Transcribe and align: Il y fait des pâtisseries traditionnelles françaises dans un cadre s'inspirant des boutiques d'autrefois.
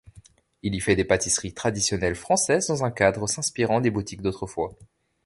Il 0.63 0.73
y 0.73 0.79
fait 0.79 0.95
des 0.95 1.03
pâtisseries 1.05 1.53
traditionnelles 1.53 2.15
françaises 2.15 2.65
dans 2.65 2.83
un 2.83 2.89
cadre 2.89 3.27
s'inspirant 3.27 3.81
des 3.81 3.91
boutiques 3.91 4.23
d'autrefois. 4.23 4.73